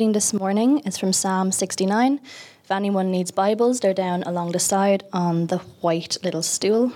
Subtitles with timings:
[0.00, 2.20] Reading this morning is from Psalm 69.
[2.64, 6.94] If anyone needs Bibles, they're down along the side on the white little stool.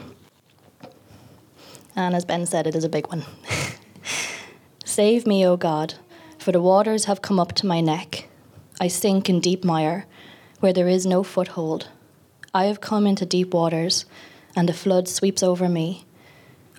[1.95, 3.25] And as Ben said, it is a big one.
[4.87, 5.97] Save me, O God,
[6.39, 8.27] for the waters have come up to my neck.
[8.81, 10.07] I sink in deep mire,
[10.61, 11.89] where there is no foothold.
[12.55, 14.07] I have come into deep waters,
[14.57, 16.07] and a flood sweeps over me.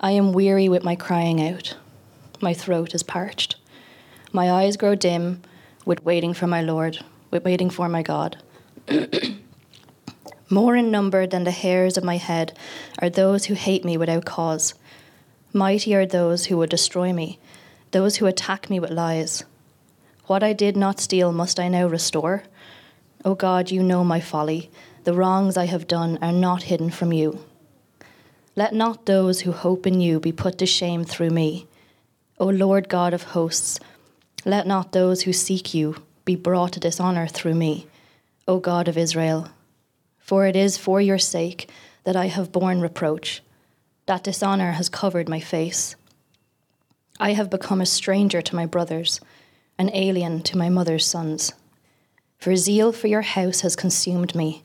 [0.00, 1.76] I am weary with my crying out.
[2.40, 3.54] My throat is parched.
[4.32, 5.40] My eyes grow dim
[5.86, 6.98] with waiting for my Lord,
[7.30, 8.36] with waiting for my God.
[10.50, 12.56] More in number than the hairs of my head
[12.98, 14.74] are those who hate me without cause.
[15.52, 17.38] Mighty are those who would destroy me,
[17.92, 19.44] those who attack me with lies.
[20.26, 22.42] What I did not steal must I now restore?
[23.24, 24.70] O God, you know my folly.
[25.04, 27.40] The wrongs I have done are not hidden from you.
[28.54, 31.66] Let not those who hope in you be put to shame through me.
[32.38, 33.78] O Lord God of hosts,
[34.46, 37.88] let not those who seek you be brought to dishonor through me,
[38.46, 39.48] O God of Israel.
[40.20, 41.68] For it is for your sake
[42.04, 43.42] that I have borne reproach.
[44.06, 45.96] That dishonor has covered my face.
[47.18, 49.20] I have become a stranger to my brothers,
[49.78, 51.52] an alien to my mother's sons.
[52.38, 54.62] For zeal for your house has consumed me,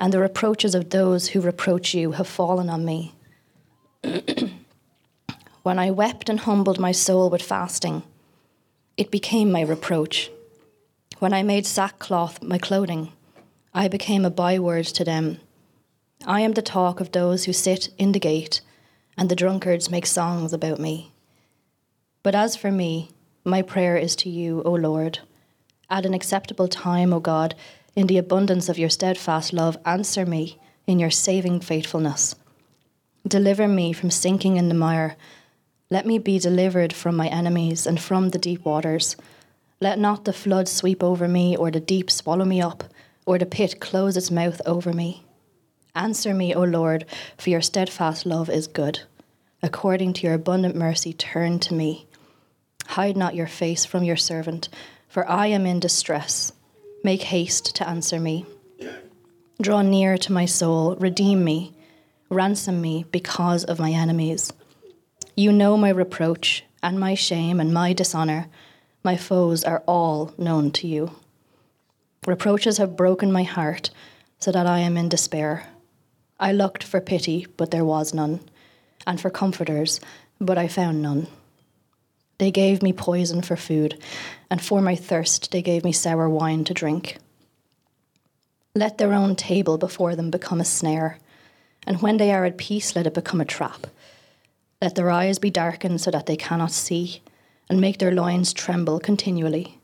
[0.00, 3.14] and the reproaches of those who reproach you have fallen on me.
[5.62, 8.02] when I wept and humbled my soul with fasting,
[9.00, 10.30] it became my reproach.
[11.20, 13.10] When I made sackcloth my clothing,
[13.72, 15.40] I became a byword to them.
[16.26, 18.60] I am the talk of those who sit in the gate,
[19.16, 21.12] and the drunkards make songs about me.
[22.22, 23.08] But as for me,
[23.42, 25.20] my prayer is to you, O Lord.
[25.88, 27.54] At an acceptable time, O God,
[27.96, 32.34] in the abundance of your steadfast love, answer me in your saving faithfulness.
[33.26, 35.16] Deliver me from sinking in the mire.
[35.92, 39.16] Let me be delivered from my enemies and from the deep waters.
[39.80, 42.84] Let not the flood sweep over me, or the deep swallow me up,
[43.26, 45.24] or the pit close its mouth over me.
[45.96, 47.06] Answer me, O Lord,
[47.36, 49.00] for your steadfast love is good.
[49.64, 52.06] According to your abundant mercy, turn to me.
[52.86, 54.68] Hide not your face from your servant,
[55.08, 56.52] for I am in distress.
[57.02, 58.46] Make haste to answer me.
[59.60, 61.72] Draw near to my soul, redeem me,
[62.28, 64.52] ransom me because of my enemies.
[65.40, 68.48] You know my reproach, and my shame, and my dishonor.
[69.02, 71.12] My foes are all known to you.
[72.26, 73.88] Reproaches have broken my heart,
[74.38, 75.66] so that I am in despair.
[76.38, 78.40] I looked for pity, but there was none,
[79.06, 79.98] and for comforters,
[80.42, 81.26] but I found none.
[82.36, 83.98] They gave me poison for food,
[84.50, 87.16] and for my thirst they gave me sour wine to drink.
[88.74, 91.16] Let their own table before them become a snare,
[91.86, 93.86] and when they are at peace, let it become a trap.
[94.80, 97.22] Let their eyes be darkened so that they cannot see,
[97.68, 99.78] and make their loins tremble continually.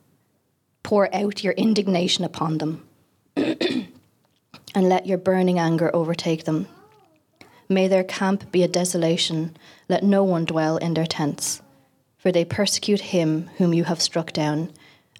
[0.83, 2.87] Pour out your indignation upon them,
[3.37, 3.89] and
[4.75, 6.69] let your burning anger overtake them.
[7.69, 9.57] May their camp be a desolation,
[9.89, 11.61] let no one dwell in their tents
[12.27, 14.69] for they persecute him whom you have struck down,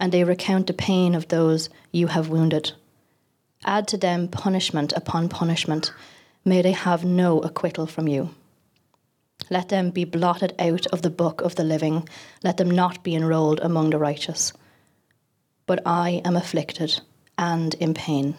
[0.01, 2.73] and they recount the pain of those you have wounded.
[3.65, 5.93] Add to them punishment upon punishment.
[6.45, 8.35] May they have no acquittal from you.
[9.49, 12.09] Let them be blotted out of the book of the living.
[12.43, 14.53] Let them not be enrolled among the righteous.
[15.67, 17.01] But I am afflicted
[17.39, 18.37] and in pain.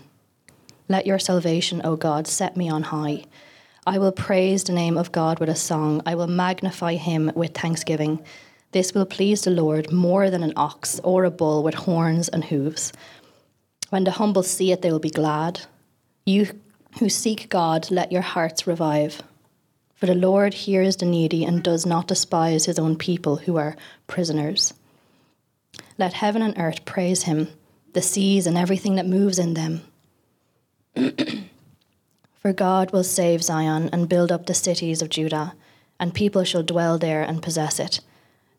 [0.89, 3.25] Let your salvation, O God, set me on high.
[3.85, 6.01] I will praise the name of God with a song.
[6.05, 8.21] I will magnify him with thanksgiving.
[8.73, 12.43] This will please the Lord more than an ox or a bull with horns and
[12.43, 12.91] hooves.
[13.89, 15.61] When the humble see it, they will be glad.
[16.25, 16.47] You
[16.99, 19.21] who seek God, let your hearts revive.
[19.97, 23.75] For the Lord hears the needy and does not despise his own people who are
[24.05, 24.75] prisoners.
[25.97, 27.47] Let heaven and earth praise him,
[27.93, 29.81] the seas and everything that moves in them.
[32.35, 35.55] For God will save Zion and build up the cities of Judah,
[35.99, 37.99] and people shall dwell there and possess it.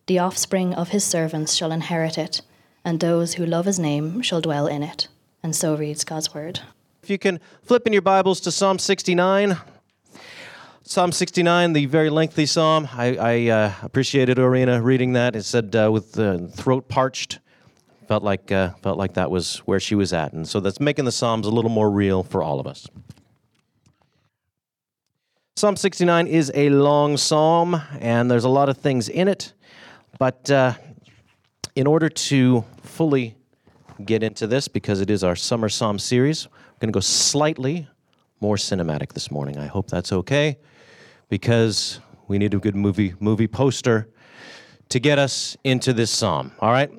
[0.07, 2.43] The offspring of his servants shall inherit it,
[2.85, 5.07] and those who love his name shall dwell in it.
[5.41, 6.61] And so reads God's word.
[7.01, 9.57] If you can flip in your Bibles to Psalm 69.
[10.91, 12.89] Psalm 69, the very lengthy psalm.
[12.95, 15.37] I, I uh, appreciated Orina reading that.
[15.37, 17.41] It said uh, with the throat parched.
[18.07, 20.33] Felt like, uh, felt like that was where she was at.
[20.33, 22.87] And so that's making the Psalms a little more real for all of us.
[25.57, 29.53] Psalm 69 is a long psalm, and there's a lot of things in it.
[30.19, 30.73] But uh,
[31.77, 33.37] in order to fully
[34.03, 37.89] get into this, because it is our summer psalm series, we're going to go slightly
[38.41, 39.59] more cinematic this morning.
[39.59, 40.57] I hope that's okay,
[41.29, 44.09] because we need a good movie movie poster
[44.89, 46.53] to get us into this psalm.
[46.61, 46.91] All right.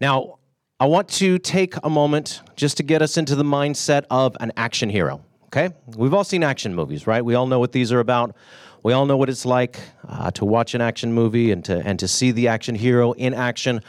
[0.00, 0.38] Now,
[0.80, 4.52] I want to take a moment just to get us into the mindset of an
[4.56, 5.24] action hero.
[5.46, 5.74] Okay?
[5.96, 7.24] We've all seen action movies, right?
[7.24, 8.36] We all know what these are about.
[8.82, 11.98] We all know what it's like uh, to watch an action movie and to, and
[11.98, 13.82] to see the action hero in action.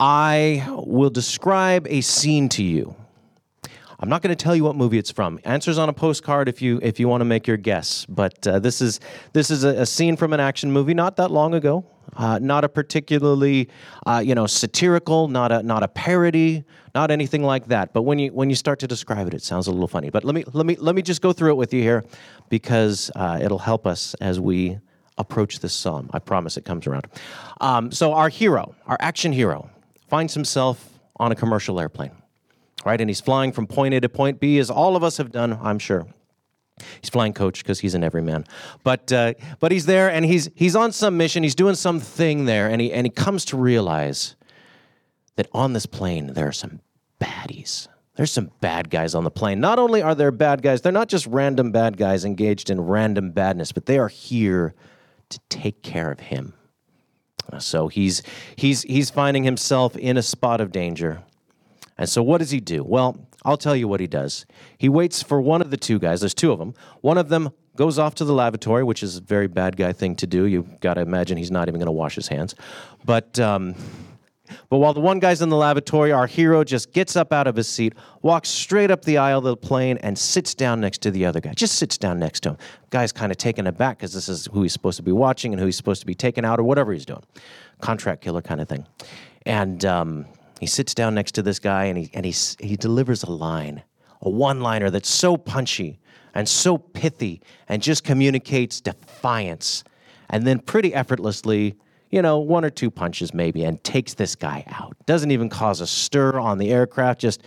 [0.00, 2.96] I will describe a scene to you.
[4.00, 5.38] I'm not going to tell you what movie it's from.
[5.44, 8.06] Answers on a postcard if you if you want to make your guess.
[8.06, 9.00] But uh, this is
[9.32, 11.84] this is a, a, scene from an action movie not that long ago.
[12.16, 13.68] Uh, not a particularly
[14.06, 16.64] uh, you know satirical, not a not a parody,
[16.94, 17.92] not anything like that.
[17.92, 20.10] But when you when you start to describe it, it sounds a little funny.
[20.10, 22.04] But let me let me let me just go through it with you here,
[22.48, 24.78] because uh, it'll help us as we
[25.18, 26.10] approach this psalm.
[26.12, 27.06] I promise it comes around.
[27.60, 29.70] Um, so our hero, our action hero,
[30.08, 32.10] finds himself on a commercial airplane,
[32.84, 33.00] right?
[33.00, 35.58] And he's flying from point A to point B, as all of us have done,
[35.60, 36.06] I'm sure.
[37.00, 38.44] He's flying coach because he's an everyman,
[38.82, 41.44] but uh, but he's there and he's he's on some mission.
[41.44, 44.34] He's doing something there, and he and he comes to realize
[45.36, 46.80] that on this plane there are some
[47.20, 47.86] baddies.
[48.16, 49.60] There's some bad guys on the plane.
[49.60, 53.30] Not only are there bad guys, they're not just random bad guys engaged in random
[53.30, 54.74] badness, but they are here
[55.30, 56.54] to take care of him.
[57.58, 58.22] So he's
[58.56, 61.22] he's he's finding himself in a spot of danger.
[61.96, 62.82] And so what does he do?
[62.82, 64.46] Well, I'll tell you what he does.
[64.78, 66.20] He waits for one of the two guys.
[66.20, 66.74] There's two of them.
[67.02, 70.16] One of them goes off to the lavatory, which is a very bad guy thing
[70.16, 70.46] to do.
[70.46, 72.54] You've got to imagine he's not even going to wash his hands.
[73.04, 73.74] But um,
[74.68, 77.56] but while the one guy's in the lavatory, our hero just gets up out of
[77.56, 81.10] his seat, walks straight up the aisle of the plane, and sits down next to
[81.10, 81.52] the other guy.
[81.54, 82.58] Just sits down next to him.
[82.90, 85.60] Guy's kind of taken aback because this is who he's supposed to be watching and
[85.60, 87.22] who he's supposed to be taking out or whatever he's doing.
[87.80, 88.86] Contract killer kind of thing.
[89.46, 90.26] And um,
[90.64, 93.82] he sits down next to this guy and he, and he, he delivers a line,
[94.22, 96.00] a one liner that's so punchy
[96.32, 99.84] and so pithy and just communicates defiance.
[100.30, 101.76] And then pretty effortlessly
[102.10, 104.96] you know, one or two punches maybe, and takes this guy out.
[105.04, 107.42] Doesn't even cause a stir on the aircraft, just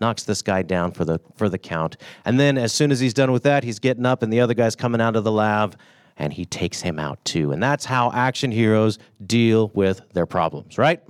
[0.00, 1.98] knocks this guy down for the for the count.
[2.24, 4.54] And then as soon as he's done with that, he's getting up and the other
[4.54, 5.76] guy's coming out of the lab
[6.16, 7.50] and he takes him out too.
[7.50, 11.02] And that's how action heroes deal with their problems, right?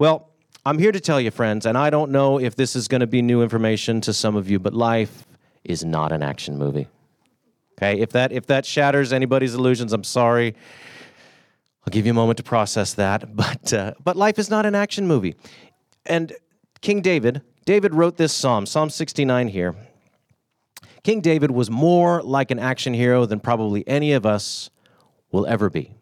[0.00, 0.30] Well,
[0.64, 3.06] I'm here to tell you, friends, and I don't know if this is going to
[3.06, 5.26] be new information to some of you, but life
[5.62, 6.88] is not an action movie.
[7.72, 10.54] Okay, if that if that shatters anybody's illusions, I'm sorry.
[11.86, 13.36] I'll give you a moment to process that.
[13.36, 15.34] But, uh, but life is not an action movie.
[16.06, 16.32] And
[16.80, 19.76] King David, David wrote this psalm, Psalm 69 here.
[21.02, 24.70] King David was more like an action hero than probably any of us
[25.30, 25.92] will ever be.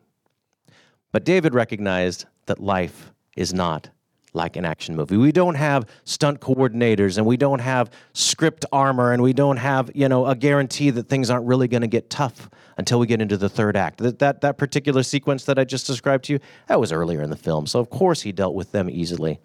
[1.11, 3.88] But David recognized that life is not
[4.35, 5.17] like an action movie.
[5.17, 9.90] We don't have stunt coordinators and we don't have script armor and we don't have,
[9.94, 13.23] you know, a guarantee that things aren't really going to get tough until we get
[13.23, 13.99] into the third act.
[13.99, 17.31] That, that that particular sequence that I just described to you, that was earlier in
[17.31, 17.67] the film.
[17.67, 19.41] So of course he dealt with them easily.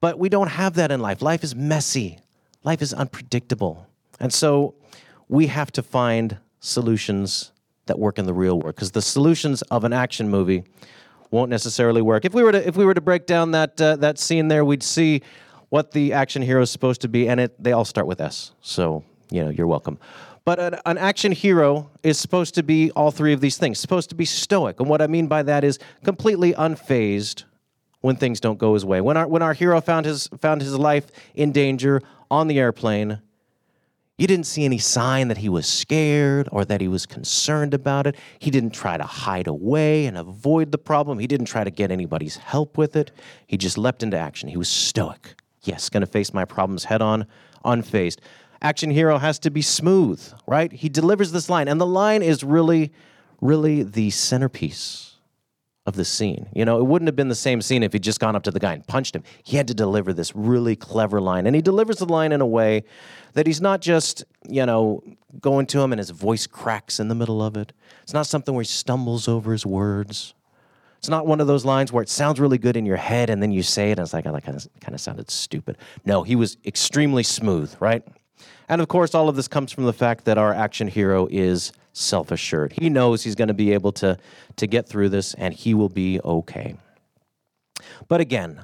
[0.00, 1.20] But we don't have that in life.
[1.20, 2.18] Life is messy.
[2.64, 3.86] Life is unpredictable.
[4.20, 4.74] And so
[5.28, 7.52] we have to find solutions
[7.86, 10.64] that work in the real world because the solutions of an action movie
[11.30, 12.24] won't necessarily work.
[12.24, 14.64] If we were to if we were to break down that uh, that scene there,
[14.64, 15.22] we'd see
[15.68, 18.52] what the action hero is supposed to be, and it they all start with S.
[18.60, 19.98] So you know you're welcome.
[20.44, 23.78] But an, an, action hero is supposed to be all three of these things.
[23.78, 27.44] Supposed to be stoic, and what I mean by that is completely unfazed
[28.00, 29.00] when things don't go his way.
[29.00, 32.00] When our when our hero found his found his life in danger
[32.30, 33.20] on the airplane,
[34.18, 38.06] you didn't see any sign that he was scared or that he was concerned about
[38.06, 38.16] it.
[38.40, 41.20] He didn't try to hide away and avoid the problem.
[41.20, 43.12] He didn't try to get anybody's help with it.
[43.46, 44.48] He just leapt into action.
[44.48, 45.40] He was stoic.
[45.62, 47.26] Yes, going to face my problems head on,
[47.64, 48.18] unfazed.
[48.60, 50.72] Action hero has to be smooth, right?
[50.72, 52.92] He delivers this line, and the line is really,
[53.40, 55.07] really the centerpiece
[55.88, 56.48] of the scene.
[56.54, 58.50] You know, it wouldn't have been the same scene if he'd just gone up to
[58.50, 59.24] the guy and punched him.
[59.42, 61.46] He had to deliver this really clever line.
[61.46, 62.84] And he delivers the line in a way
[63.32, 65.02] that he's not just, you know,
[65.40, 67.72] going to him and his voice cracks in the middle of it.
[68.02, 70.34] It's not something where he stumbles over his words.
[70.98, 73.42] It's not one of those lines where it sounds really good in your head and
[73.42, 75.78] then you say it and it's like, oh, that kind of, kind of sounded stupid.
[76.04, 78.06] No, he was extremely smooth, right?
[78.68, 81.72] And of course, all of this comes from the fact that our action hero is
[81.98, 82.72] self assured.
[82.72, 84.18] He knows he's going to be able to,
[84.56, 86.76] to get through this and he will be okay.
[88.08, 88.60] But again,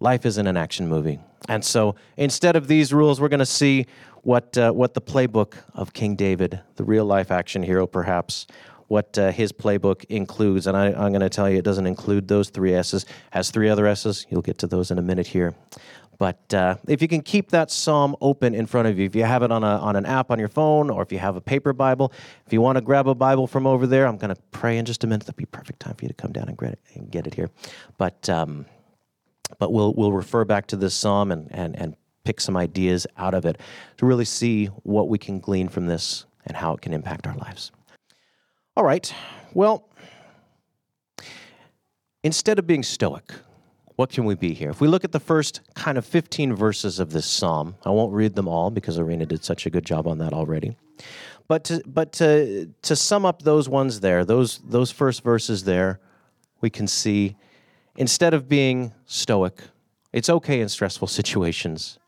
[0.00, 1.20] life isn't an action movie.
[1.48, 3.86] And so instead of these rules, we're going to see
[4.22, 8.46] what, uh, what the playbook of King David, the real life action hero perhaps,
[8.88, 10.66] what uh, his playbook includes.
[10.66, 13.06] And I, I'm going to tell you, it doesn't include those three S's.
[13.30, 14.26] Has three other S's.
[14.28, 15.54] You'll get to those in a minute here.
[16.20, 19.24] But uh, if you can keep that psalm open in front of you, if you
[19.24, 21.40] have it on, a, on an app on your phone or if you have a
[21.40, 22.12] paper Bible,
[22.46, 24.84] if you want to grab a Bible from over there, I'm going to pray in
[24.84, 25.22] just a minute.
[25.22, 27.34] That'd be perfect time for you to come down and get it, and get it
[27.34, 27.48] here.
[27.96, 28.66] But um,
[29.58, 33.34] But we'll, we'll refer back to this psalm and, and, and pick some ideas out
[33.34, 33.58] of it
[33.96, 37.34] to really see what we can glean from this and how it can impact our
[37.36, 37.72] lives.
[38.76, 39.12] All right,
[39.54, 39.88] well,
[42.22, 43.32] instead of being stoic,
[44.00, 44.70] what can we be here?
[44.70, 48.14] If we look at the first kind of 15 verses of this psalm, I won't
[48.14, 50.74] read them all because Arena did such a good job on that already.
[51.48, 56.00] But to, but to, to sum up those ones there, those, those first verses there,
[56.62, 57.36] we can see
[57.94, 59.60] instead of being stoic,
[60.14, 61.98] it's okay in stressful situations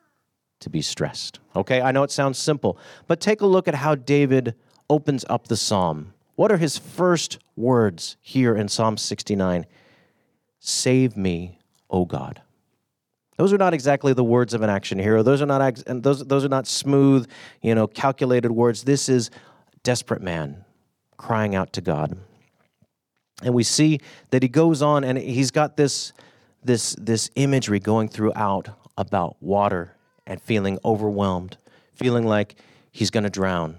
[0.60, 1.40] to be stressed.
[1.54, 4.54] Okay, I know it sounds simple, but take a look at how David
[4.88, 6.14] opens up the psalm.
[6.36, 9.66] What are his first words here in Psalm 69?
[10.58, 11.58] Save me,
[11.92, 12.42] O God.
[13.38, 15.22] Those are not exactly the words of an action hero.
[15.22, 17.28] Those are not and those those are not smooth,
[17.60, 18.82] you know, calculated words.
[18.82, 19.30] This is
[19.82, 20.64] desperate man
[21.16, 22.18] crying out to God.
[23.42, 26.12] And we see that he goes on and he's got this
[26.64, 29.94] this this imagery going throughout about water
[30.26, 31.56] and feeling overwhelmed,
[31.94, 32.56] feeling like
[32.90, 33.78] he's going to drown.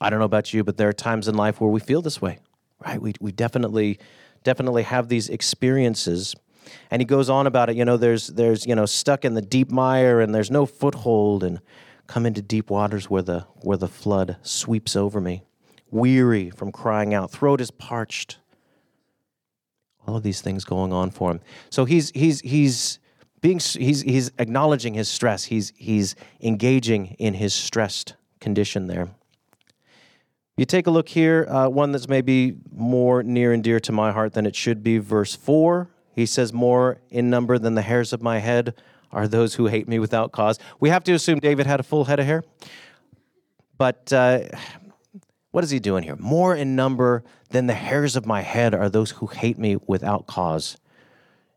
[0.00, 2.20] I don't know about you, but there are times in life where we feel this
[2.20, 2.38] way,
[2.84, 3.00] right?
[3.00, 3.98] We, we definitely,
[4.44, 6.34] definitely have these experiences.
[6.90, 7.76] And he goes on about it.
[7.76, 11.44] You know, there's, there's, you know, stuck in the deep mire and there's no foothold
[11.44, 11.60] and
[12.06, 15.44] come into deep waters where the, where the flood sweeps over me.
[15.90, 18.38] Weary from crying out, throat is parched.
[20.06, 21.40] All of these things going on for him.
[21.68, 22.98] So he's, he's, he's,
[23.40, 25.44] being he's he's acknowledging his stress.
[25.44, 29.08] He's he's engaging in his stressed condition there.
[30.58, 34.12] You take a look here, uh, one that's maybe more near and dear to my
[34.12, 34.98] heart than it should be.
[34.98, 38.74] Verse four, he says, "More in number than the hairs of my head
[39.12, 42.04] are those who hate me without cause." We have to assume David had a full
[42.04, 42.44] head of hair,
[43.78, 44.40] but uh,
[45.50, 46.16] what is he doing here?
[46.16, 50.26] More in number than the hairs of my head are those who hate me without
[50.26, 50.76] cause.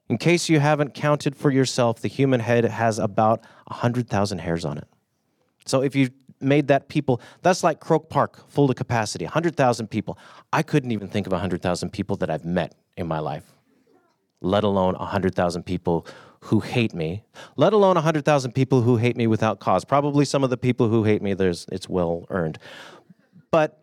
[0.09, 4.77] In case you haven't counted for yourself, the human head has about 100,000 hairs on
[4.77, 4.87] it.
[5.65, 6.09] So if you
[6.41, 10.17] made that people, that's like Croke Park full to capacity, 100,000 people.
[10.51, 13.52] I couldn't even think of 100,000 people that I've met in my life,
[14.43, 16.05] let alone 100,000 people
[16.41, 17.23] who hate me,
[17.55, 19.85] let alone 100,000 people who hate me without cause.
[19.85, 22.59] Probably some of the people who hate me, there's, it's well earned.
[23.49, 23.81] But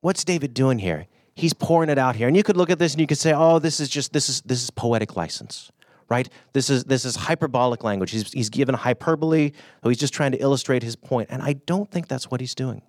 [0.00, 1.06] what's David doing here?
[1.34, 2.28] he's pouring it out here.
[2.28, 4.28] And you could look at this and you could say, oh, this is just this
[4.28, 5.70] is this is poetic license,
[6.08, 6.28] right?
[6.52, 8.12] This is this is hyperbolic language.
[8.12, 9.52] He's he's given hyperbole,
[9.82, 11.28] so he's just trying to illustrate his point.
[11.30, 12.82] And I don't think that's what he's doing.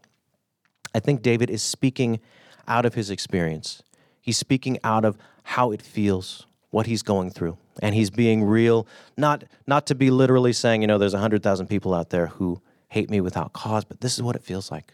[0.94, 2.20] I think David is speaking
[2.68, 3.84] out of his experience.
[4.22, 7.58] He's speaking out of how it feels, what he's going through.
[7.82, 11.94] And he's being real, not not to be literally saying, you know, there's 100,000 people
[11.94, 14.94] out there who hate me without cause, but this is what it feels like.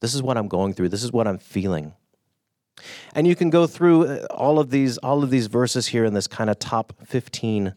[0.00, 0.88] This is what I'm going through.
[0.88, 1.94] This is what I'm feeling.
[3.14, 6.14] And you can go through uh, all of these all of these verses here in
[6.14, 7.74] this kind of top 15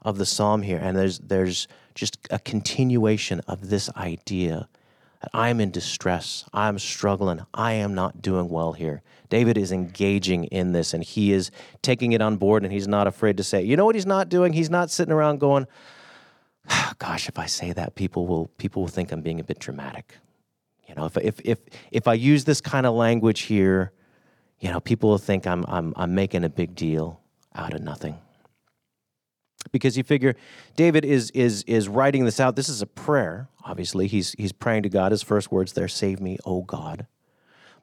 [0.00, 4.68] of the psalm here and there's there's just a continuation of this idea
[5.32, 9.02] I'm in distress, I'm struggling, I am not doing well here.
[9.28, 11.50] David is engaging in this and he is
[11.80, 14.28] taking it on board and he's not afraid to say, "You know what he's not
[14.28, 14.52] doing?
[14.52, 15.66] He's not sitting around going,
[16.98, 20.18] gosh, if I say that people will people will think I'm being a bit dramatic."
[20.88, 21.58] You know, if if if
[21.90, 23.92] if I use this kind of language here,
[24.62, 27.20] you know, people will think I'm, I'm, I'm making a big deal
[27.54, 28.16] out of nothing.
[29.70, 30.34] Because you figure
[30.76, 32.56] David is, is, is writing this out.
[32.56, 34.06] This is a prayer, obviously.
[34.06, 35.12] He's, he's praying to God.
[35.12, 37.06] His first words there, Save me, O God.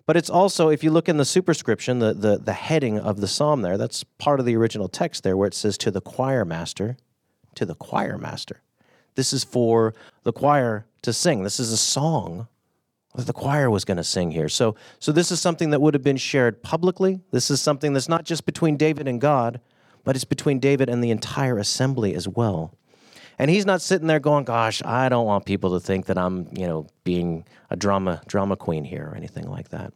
[0.05, 3.27] But it's also, if you look in the superscription, the, the, the heading of the
[3.27, 6.43] psalm there, that's part of the original text there where it says, To the choir
[6.43, 6.97] master,
[7.55, 8.61] to the choir master.
[9.15, 9.93] This is for
[10.23, 11.43] the choir to sing.
[11.43, 12.47] This is a song
[13.15, 14.49] that the choir was going to sing here.
[14.49, 17.21] So, so this is something that would have been shared publicly.
[17.31, 19.59] This is something that's not just between David and God,
[20.09, 22.73] but it's between David and the entire assembly as well.
[23.37, 26.47] And he's not sitting there going, "Gosh, I don't want people to think that I'm,
[26.51, 29.93] you know, being a drama drama queen here or anything like that."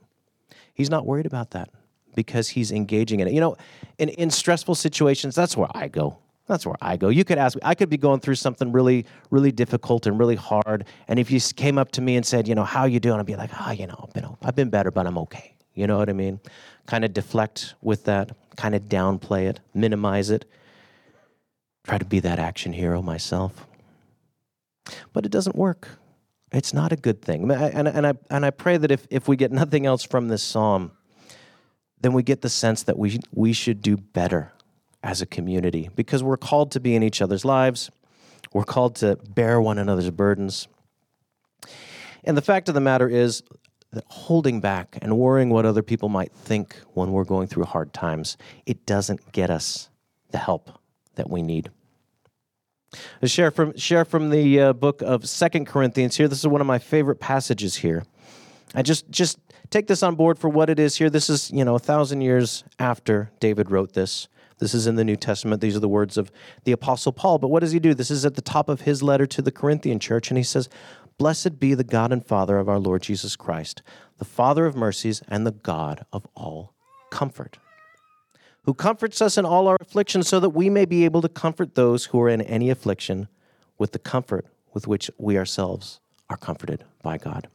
[0.76, 1.70] He's not worried about that
[2.14, 3.34] because he's engaging in it.
[3.34, 3.56] You know,
[3.98, 6.20] in in stressful situations, that's where I go.
[6.46, 7.10] That's where I go.
[7.10, 10.36] You could ask me, I could be going through something really, really difficult and really
[10.36, 10.86] hard.
[11.08, 13.20] And if you came up to me and said, you know, how you doing?
[13.20, 15.56] I'd be like, ah, oh, you know, I've been, I've been better, but I'm okay.
[15.74, 16.40] You know what I mean?
[16.86, 20.46] Kind of deflect with that, kind of downplay it, minimize it.
[21.84, 23.68] Try to be that action hero myself.
[25.12, 25.90] But it doesn't work.
[26.52, 27.50] It's not a good thing.
[27.50, 30.44] And, and, I, and I pray that if, if we get nothing else from this
[30.44, 30.92] psalm,
[32.00, 34.52] then we get the sense that we, we should do better
[35.02, 37.90] as a community because we're called to be in each other's lives.
[38.54, 40.68] We're called to bear one another's burdens.
[42.24, 43.42] And the fact of the matter is
[43.94, 47.94] that holding back and worrying what other people might think when we're going through hard
[47.94, 49.90] times, it doesn't get us
[50.32, 50.80] the help
[51.16, 51.70] that we need.
[53.22, 56.28] I share from share from the uh, book of Second Corinthians here.
[56.28, 58.04] This is one of my favorite passages here.
[58.76, 61.10] I just just take this on board for what it is here.
[61.10, 64.28] This is you know a thousand years after David wrote this.
[64.60, 65.62] This is in the New Testament.
[65.62, 66.32] These are the words of
[66.64, 67.40] the Apostle Paul.
[67.40, 67.94] But what does he do?
[67.94, 70.70] This is at the top of his letter to the Corinthian church, and he says,
[71.18, 73.82] "Blessed be the God and Father of our Lord Jesus Christ,
[74.18, 76.74] the Father of mercies and the God of all
[77.10, 77.58] comfort."
[78.66, 81.76] who comforts us in all our afflictions so that we may be able to comfort
[81.76, 83.28] those who are in any affliction
[83.78, 87.48] with the comfort with which we ourselves are comforted by God.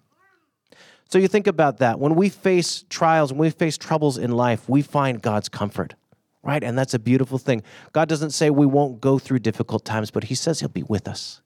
[1.11, 1.99] So you think about that.
[1.99, 5.95] When we face trials, when we face troubles in life, we find God's comfort,
[6.43, 6.63] right?
[6.63, 7.63] And that's a beautiful thing.
[7.93, 11.09] God doesn't say we won't go through difficult times, but He says He'll be with
[11.09, 11.41] us.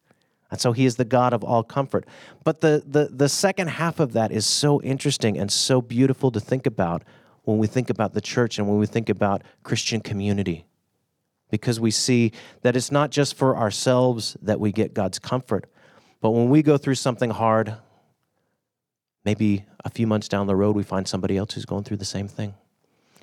[0.52, 2.06] And so He is the God of all comfort.
[2.44, 6.38] But the, the, the second half of that is so interesting and so beautiful to
[6.38, 7.02] think about
[7.44, 10.66] when we think about the church and when we think about Christian community.
[11.50, 15.70] Because we see that it's not just for ourselves that we get God's comfort,
[16.20, 17.74] but when we go through something hard,
[19.24, 22.04] maybe a few months down the road, we find somebody else who's going through the
[22.04, 22.54] same thing.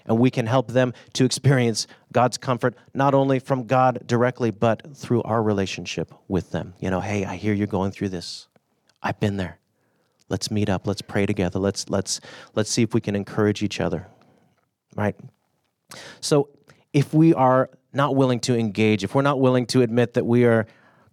[0.05, 4.95] And we can help them to experience God's comfort, not only from God directly, but
[4.95, 6.73] through our relationship with them.
[6.79, 8.47] You know, hey, I hear you're going through this.
[9.01, 9.59] I've been there.
[10.29, 10.85] Let's meet up.
[10.85, 11.59] Let's pray together.
[11.59, 12.21] Let's let's
[12.53, 14.07] let's see if we can encourage each other.
[14.95, 15.15] Right?
[16.21, 16.49] So,
[16.93, 20.45] if we are not willing to engage, if we're not willing to admit that we
[20.45, 20.67] are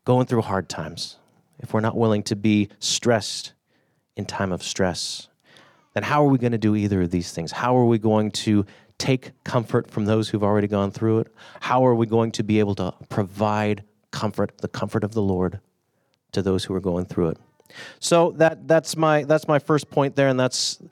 [0.05, 1.17] going through hard times,
[1.59, 3.53] if we're not willing to be stressed
[4.17, 5.29] in time of stress,
[5.97, 7.51] then how are we going to do either of these things?
[7.51, 8.67] How are we going to
[8.99, 11.35] take comfort from those who've already gone through it?
[11.61, 15.59] How are we going to be able to provide comfort, the comfort of the Lord,
[16.33, 17.39] to those who are going through it?
[17.99, 20.83] So that that's my that's my first point there, and that's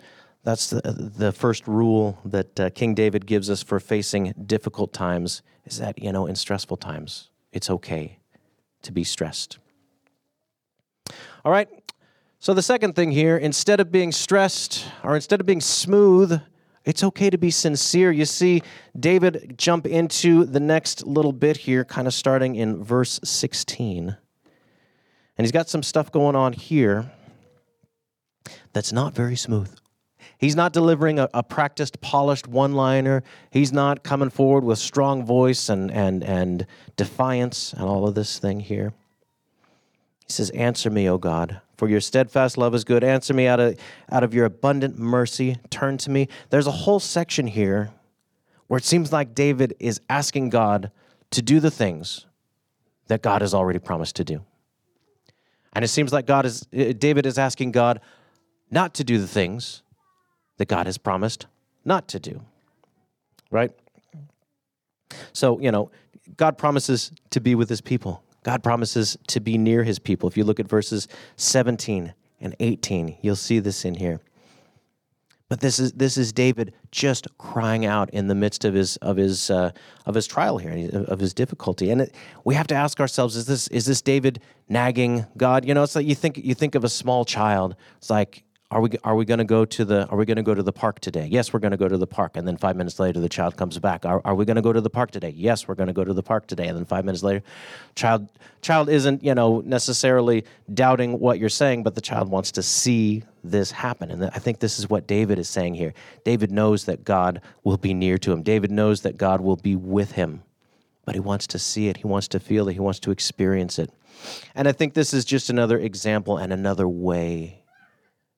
[0.42, 5.42] that's the, the first rule that uh, King David gives us for facing difficult times
[5.66, 8.20] is that you know in stressful times it's okay
[8.80, 9.58] to be stressed.
[11.44, 11.68] All right.
[12.44, 16.42] So the second thing here, instead of being stressed or instead of being smooth,
[16.84, 18.12] it's okay to be sincere.
[18.12, 18.62] You see
[19.00, 24.08] David jump into the next little bit here, kind of starting in verse 16.
[24.08, 24.18] And
[25.38, 27.10] he's got some stuff going on here
[28.74, 29.74] that's not very smooth.
[30.36, 33.22] He's not delivering a, a practiced, polished one liner.
[33.52, 38.38] He's not coming forward with strong voice and, and, and defiance and all of this
[38.38, 38.92] thing here.
[40.26, 43.04] He says, Answer me, O God, for your steadfast love is good.
[43.04, 43.78] Answer me out of,
[44.10, 45.58] out of your abundant mercy.
[45.70, 46.28] Turn to me.
[46.50, 47.90] There's a whole section here
[48.66, 50.90] where it seems like David is asking God
[51.30, 52.26] to do the things
[53.08, 54.44] that God has already promised to do.
[55.74, 58.00] And it seems like God is uh, David is asking God
[58.70, 59.82] not to do the things
[60.56, 61.46] that God has promised
[61.84, 62.40] not to do.
[63.50, 63.72] Right?
[65.32, 65.90] So, you know,
[66.36, 68.23] God promises to be with his people.
[68.44, 70.28] God promises to be near his people.
[70.28, 74.20] If you look at verses 17 and 18, you'll see this in here.
[75.48, 79.16] But this is this is David just crying out in the midst of his of
[79.16, 79.72] his uh,
[80.06, 83.44] of his trial here, of his difficulty, and it, we have to ask ourselves: Is
[83.44, 85.66] this is this David nagging God?
[85.66, 87.76] You know, it's like you think you think of a small child.
[87.98, 88.42] It's like
[88.74, 90.62] are we are we going to go to the are we going to go to
[90.62, 91.28] the park today?
[91.30, 92.36] Yes we're going to go to the park.
[92.36, 94.04] And then five minutes later the child comes back.
[94.04, 95.32] Are, are we going to go to the park today?
[95.36, 96.66] Yes we're going to go to the park today.
[96.66, 97.44] And then five minutes later
[97.94, 98.28] child
[98.62, 103.22] child isn't you know necessarily doubting what you're saying but the child wants to see
[103.44, 104.10] this happen.
[104.10, 105.94] And i think this is what david is saying here.
[106.24, 108.42] David knows that god will be near to him.
[108.42, 110.42] David knows that god will be with him.
[111.04, 111.98] But he wants to see it.
[111.98, 112.72] He wants to feel it.
[112.72, 113.90] He wants to experience it.
[114.56, 117.60] And i think this is just another example and another way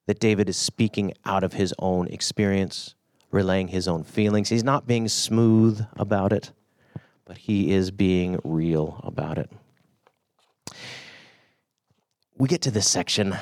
[0.07, 2.95] that David is speaking out of his own experience,
[3.29, 4.49] relaying his own feelings.
[4.49, 6.51] He's not being smooth about it,
[7.25, 9.51] but he is being real about it.
[12.37, 13.35] We get to this section,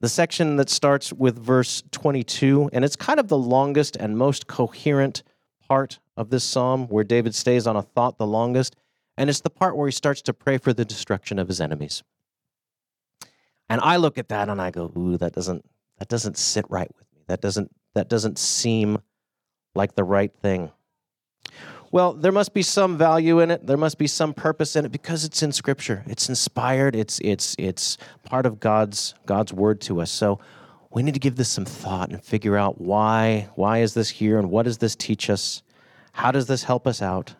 [0.00, 4.46] the section that starts with verse 22, and it's kind of the longest and most
[4.46, 5.22] coherent
[5.66, 8.76] part of this psalm where David stays on a thought the longest,
[9.16, 12.02] and it's the part where he starts to pray for the destruction of his enemies.
[13.68, 15.64] And I look at that and I go, ooh, that doesn't
[15.98, 17.22] that doesn't sit right with me.
[17.26, 18.98] That doesn't that doesn't seem
[19.74, 20.70] like the right thing.
[21.90, 23.66] Well, there must be some value in it.
[23.66, 26.04] There must be some purpose in it because it's in scripture.
[26.06, 26.94] It's inspired.
[26.94, 30.10] It's it's it's part of God's God's word to us.
[30.10, 30.38] So
[30.90, 34.38] we need to give this some thought and figure out why why is this here
[34.38, 35.62] and what does this teach us?
[36.12, 37.34] How does this help us out?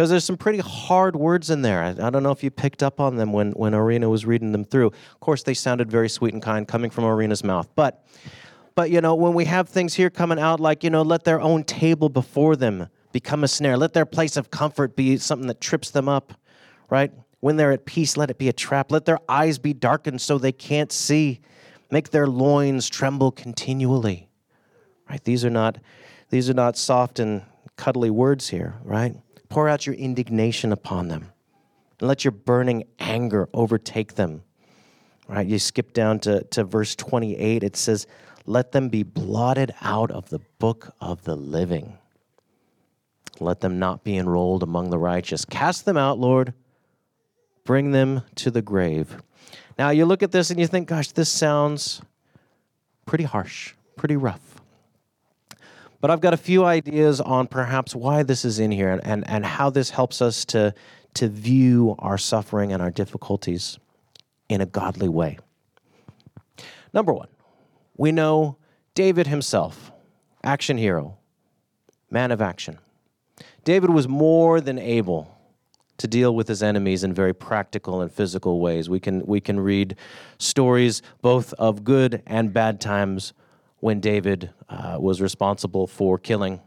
[0.00, 1.82] Because there's some pretty hard words in there.
[1.82, 4.50] I, I, don't know if you picked up on them when, when Arena was reading
[4.50, 4.86] them through.
[4.86, 7.68] Of course, they sounded very sweet and kind coming from Arena's mouth.
[7.74, 8.02] But,
[8.74, 11.38] but you know, when we have things here coming out like, you know, let their
[11.38, 13.76] own table before them become a snare.
[13.76, 16.32] Let their place of comfort be something that trips them up,
[16.88, 17.12] right?
[17.40, 18.90] When they're at peace, let it be a trap.
[18.90, 21.40] Let their eyes be darkened so they can't see.
[21.90, 24.30] Make their loins tremble continually.
[25.10, 25.22] Right?
[25.22, 25.76] These are not
[26.30, 27.42] these are not soft and
[27.76, 29.14] cuddly words here, right?
[29.50, 31.32] Pour out your indignation upon them.
[31.98, 34.42] And let your burning anger overtake them.
[35.28, 35.46] Right?
[35.46, 37.62] You skip down to, to verse 28.
[37.62, 38.06] It says,
[38.46, 41.98] Let them be blotted out of the book of the living.
[43.38, 45.44] Let them not be enrolled among the righteous.
[45.44, 46.54] Cast them out, Lord.
[47.64, 49.22] Bring them to the grave.
[49.78, 52.02] Now, you look at this and you think, gosh, this sounds
[53.06, 54.49] pretty harsh, pretty rough.
[56.00, 59.28] But I've got a few ideas on perhaps why this is in here and, and,
[59.28, 60.74] and how this helps us to,
[61.14, 63.78] to view our suffering and our difficulties
[64.48, 65.38] in a godly way.
[66.92, 67.28] Number one,
[67.96, 68.56] we know
[68.94, 69.92] David himself,
[70.42, 71.18] action hero,
[72.10, 72.78] man of action.
[73.64, 75.36] David was more than able
[75.98, 78.88] to deal with his enemies in very practical and physical ways.
[78.88, 79.96] We can, we can read
[80.38, 83.34] stories both of good and bad times
[83.80, 86.60] when David uh, was responsible for killing.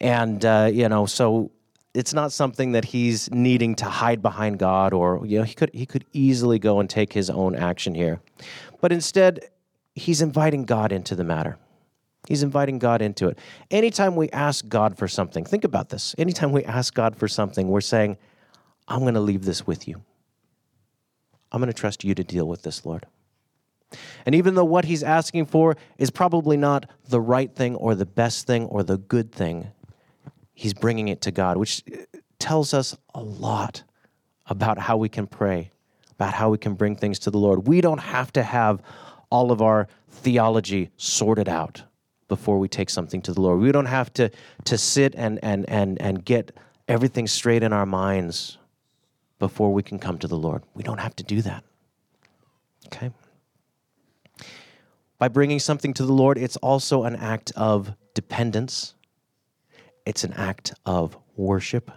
[0.00, 1.50] And, uh, you know, so
[1.94, 5.70] it's not something that he's needing to hide behind God or, you know, he could,
[5.72, 8.20] he could easily go and take his own action here.
[8.80, 9.50] But instead,
[9.94, 11.58] he's inviting God into the matter.
[12.28, 13.38] He's inviting God into it.
[13.70, 16.14] Anytime we ask God for something, think about this.
[16.18, 18.16] Anytime we ask God for something, we're saying,
[18.86, 20.02] I'm going to leave this with you.
[21.50, 23.06] I'm going to trust you to deal with this, Lord.
[24.26, 28.06] And even though what he's asking for is probably not the right thing or the
[28.06, 29.68] best thing or the good thing,
[30.54, 33.84] he's bringing it to God, which uh, tells us a lot
[34.46, 35.70] about how we can pray,
[36.12, 37.66] about how we can bring things to the Lord.
[37.66, 38.82] We don't have to have
[39.30, 41.82] all of our theology sorted out
[42.28, 43.60] before we take something to the Lord.
[43.60, 44.30] We don't have to,
[44.64, 48.58] to sit and, and, and, and get everything straight in our minds
[49.38, 50.62] before we can come to the Lord.
[50.74, 51.64] We don't have to do that.
[52.86, 53.10] Okay?
[55.18, 58.94] By bringing something to the Lord, it's also an act of dependence,
[60.06, 61.90] it's an act of worship.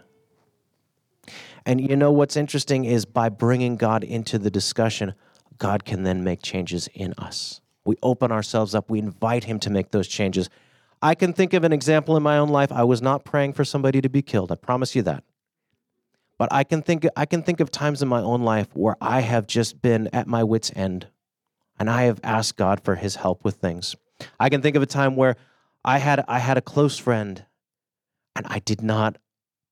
[1.66, 5.14] And you know what's interesting is by bringing God into the discussion,
[5.60, 7.62] God can then make changes in us.
[7.86, 8.90] We open ourselves up.
[8.90, 10.50] We invite Him to make those changes.
[11.04, 12.72] I can think of an example in my own life.
[12.72, 14.52] I was not praying for somebody to be killed.
[14.52, 15.24] I promise you that.
[16.38, 19.22] But I can think I can think of times in my own life where I
[19.22, 21.08] have just been at my wits end
[21.80, 23.96] and I have asked God for his help with things.
[24.40, 25.36] I can think of a time where
[25.84, 27.46] I had I had a close friend
[28.36, 29.18] and I did not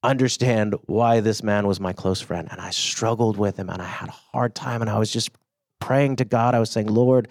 [0.01, 3.85] understand why this man was my close friend and I struggled with him and I
[3.85, 5.29] had a hard time and I was just
[5.79, 6.55] praying to God.
[6.55, 7.27] I was saying, "Lord,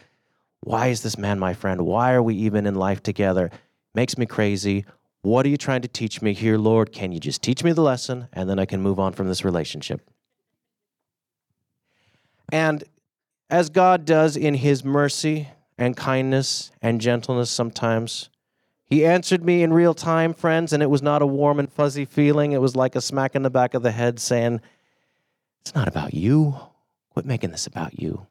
[0.61, 1.83] why is this man my friend?
[1.83, 3.51] Why are we even in life together?
[3.95, 4.85] Makes me crazy.
[5.23, 6.93] What are you trying to teach me here, Lord?
[6.93, 9.45] Can you just teach me the lesson and then I can move on from this
[9.45, 10.09] relationship?
[12.53, 12.85] And
[13.51, 18.31] as God does in his mercy and kindness and gentleness sometimes,
[18.85, 22.05] he answered me in real time, friends, and it was not a warm and fuzzy
[22.05, 22.53] feeling.
[22.53, 24.61] It was like a smack in the back of the head saying,
[25.61, 26.57] It's not about you.
[27.11, 28.27] Quit making this about you.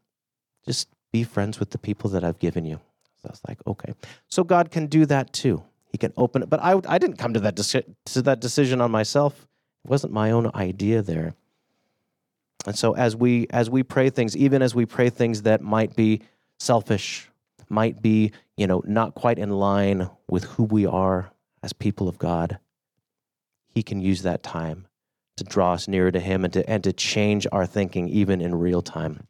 [0.65, 2.80] Just be friends with the people that I've given you.
[3.21, 3.93] So I was like, okay.
[4.27, 5.63] So God can do that too.
[5.91, 6.49] He can open it.
[6.49, 7.56] But I, I didn't come to that,
[8.06, 9.47] to that decision on myself.
[9.86, 11.34] It wasn't my own idea there.
[12.67, 15.95] And so as we as we pray things, even as we pray things that might
[15.95, 16.21] be
[16.60, 17.30] selfish,
[17.69, 21.32] might be, you know, not quite in line with who we are
[21.63, 22.60] as people of God,
[23.73, 24.86] he can use that time
[25.38, 28.53] to draw us nearer to him and to and to change our thinking even in
[28.53, 29.27] real time.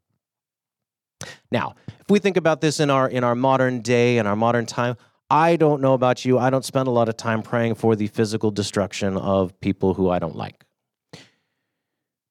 [1.51, 4.65] Now, if we think about this in our in our modern day and our modern
[4.65, 4.97] time,
[5.29, 6.39] I don't know about you.
[6.39, 10.09] I don't spend a lot of time praying for the physical destruction of people who
[10.09, 10.63] I don't like.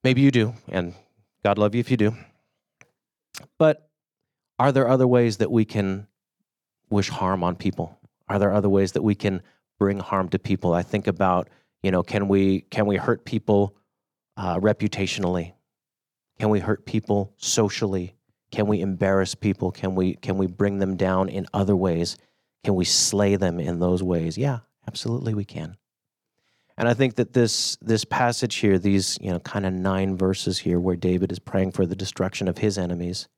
[0.06, 0.94] Maybe you do, and
[1.42, 2.14] God love you if you do.
[3.58, 3.90] But
[4.56, 6.06] are there other ways that we can
[6.88, 7.98] wish harm on people?
[8.28, 9.42] Are there other ways that we can
[9.80, 10.74] bring harm to people?
[10.74, 11.48] I think about,
[11.82, 13.74] you know, can we can we hurt people
[14.36, 15.54] uh, reputationally?
[16.38, 18.14] Can we hurt people socially?
[18.52, 19.72] Can we embarrass people?
[19.72, 22.16] Can we can we bring them down in other ways?
[22.62, 24.38] Can we slay them in those ways?
[24.38, 25.76] Yeah, absolutely we can.
[26.78, 30.58] And I think that this this passage here, these, you know, kind of nine verses
[30.58, 33.28] here where David is praying for the destruction of his enemies,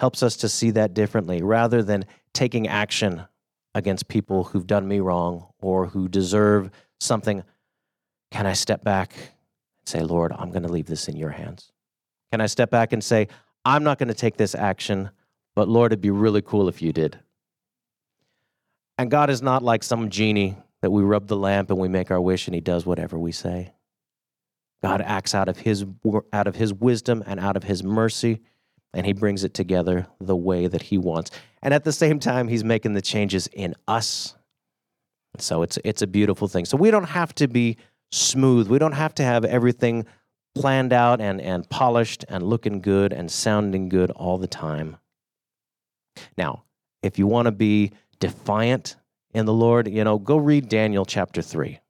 [0.00, 3.24] helps us to see that differently rather than taking action
[3.74, 7.44] against people who've done me wrong or who deserve something.
[8.30, 11.70] Can I step back and say, Lord, I'm going to leave this in your hands?
[12.32, 13.28] Can I step back and say,
[13.64, 15.10] I'm not going to take this action,
[15.54, 17.18] but Lord, it'd be really cool if you did.
[18.98, 22.10] And God is not like some genie that we rub the lamp and we make
[22.10, 23.72] our wish and he does whatever we say.
[24.82, 25.86] God acts out of his
[26.30, 28.42] out of his wisdom and out of his mercy
[28.92, 31.30] and he brings it together the way that he wants.
[31.62, 34.34] And at the same time he's making the changes in us.
[35.38, 36.66] So it's it's a beautiful thing.
[36.66, 37.78] So we don't have to be
[38.12, 38.68] smooth.
[38.68, 40.04] We don't have to have everything
[40.54, 44.98] planned out and and polished and looking good and sounding good all the time.
[46.36, 46.64] Now,
[47.02, 48.96] if you want to be defiant
[49.34, 51.80] in the Lord, you know, go read Daniel chapter 3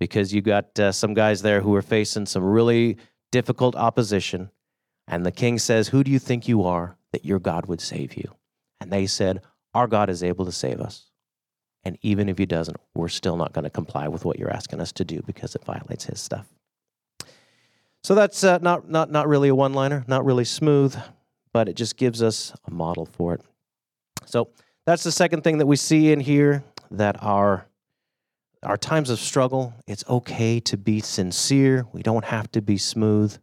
[0.00, 2.96] because you got uh, some guys there who are facing some really
[3.30, 4.50] difficult opposition.
[5.06, 8.14] And the king says, Who do you think you are that your God would save
[8.14, 8.34] you?
[8.80, 9.42] And they said,
[9.74, 11.10] Our God is able to save us.
[11.84, 14.80] And even if he doesn't, we're still not going to comply with what you're asking
[14.80, 16.46] us to do because it violates his stuff.
[18.02, 20.96] So that's uh, not, not, not really a one liner, not really smooth,
[21.52, 23.42] but it just gives us a model for it.
[24.24, 24.48] So
[24.86, 27.66] that's the second thing that we see in here that our
[28.62, 31.84] our times of struggle, it's okay to be sincere.
[31.92, 33.36] We don't have to be smooth.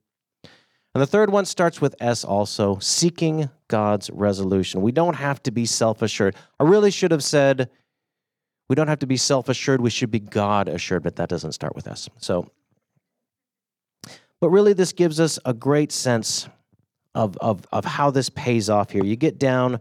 [0.94, 4.82] And the third one starts with S also, seeking God's resolution.
[4.82, 6.36] We don't have to be self assured.
[6.60, 7.70] I really should have said,
[8.68, 9.80] we don't have to be self assured.
[9.80, 12.10] We should be God assured, but that doesn't start with S.
[12.18, 12.50] So,
[14.40, 16.50] but really, this gives us a great sense
[17.14, 19.04] of, of, of how this pays off here.
[19.04, 19.80] You get down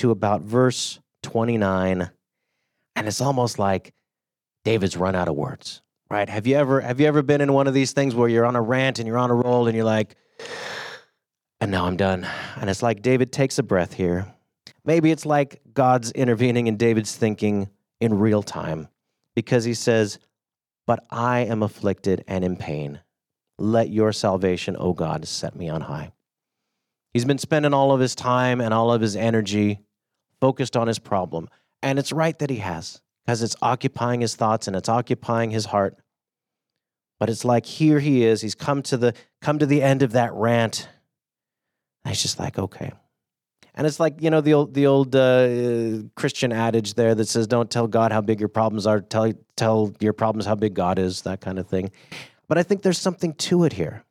[0.00, 2.10] to about verse 29,
[2.96, 3.92] and it's almost like
[4.64, 6.28] David's run out of words, right?
[6.28, 8.56] Have you ever have you ever been in one of these things where you're on
[8.56, 10.16] a rant and you're on a roll and you're like,
[11.60, 12.26] and now I'm done.
[12.56, 14.34] And it's like David takes a breath here.
[14.84, 17.68] Maybe it's like God's intervening in David's thinking
[18.00, 18.88] in real time
[19.36, 20.18] because he says,
[20.86, 23.00] But I am afflicted and in pain.
[23.58, 26.12] Let your salvation, O God, set me on high.
[27.12, 29.80] He's been spending all of his time and all of his energy
[30.40, 31.48] focused on his problem.
[31.82, 35.66] And it's right that he has, because it's occupying his thoughts and it's occupying his
[35.66, 35.96] heart.
[37.18, 40.12] But it's like here he is, he's come to the come to the end of
[40.12, 40.88] that rant.
[42.04, 42.92] And he's just like, okay.
[43.74, 47.46] And it's like, you know, the old the old uh, Christian adage there that says
[47.46, 50.98] don't tell God how big your problems are, tell tell your problems how big God
[50.98, 51.90] is, that kind of thing.
[52.48, 54.04] But I think there's something to it here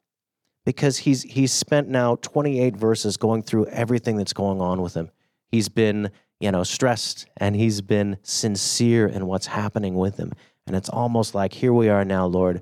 [0.65, 5.09] because he's he's spent now 28 verses going through everything that's going on with him.
[5.51, 10.33] He's been, you know, stressed and he's been sincere in what's happening with him.
[10.67, 12.62] And it's almost like here we are now, Lord.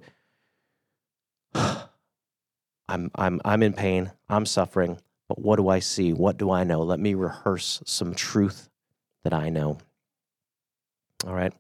[1.54, 4.12] I'm I'm I'm in pain.
[4.30, 5.00] I'm suffering.
[5.28, 6.14] But what do I see?
[6.14, 6.82] What do I know?
[6.82, 8.70] Let me rehearse some truth
[9.24, 9.78] that I know.
[11.26, 11.54] All right.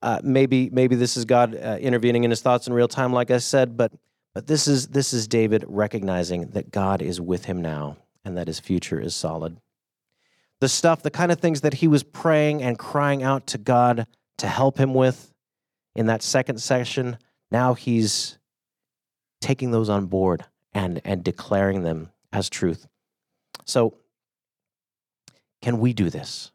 [0.00, 3.30] Uh, maybe maybe this is God uh, intervening in his thoughts in real time, like
[3.30, 3.92] I said, but
[4.34, 8.46] but this is this is David recognizing that God is with him now and that
[8.46, 9.58] his future is solid.
[10.60, 14.06] The stuff, the kind of things that he was praying and crying out to God
[14.38, 15.32] to help him with
[15.94, 17.18] in that second session,
[17.50, 18.38] now he's
[19.40, 22.86] taking those on board and and declaring them as truth.
[23.64, 23.94] So
[25.62, 26.52] can we do this?